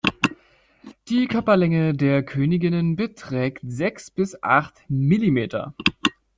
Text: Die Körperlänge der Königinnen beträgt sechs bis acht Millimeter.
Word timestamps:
Die 1.09 1.27
Körperlänge 1.27 1.93
der 1.93 2.23
Königinnen 2.23 2.95
beträgt 2.95 3.61
sechs 3.67 4.09
bis 4.09 4.35
acht 4.41 4.83
Millimeter. 4.89 5.75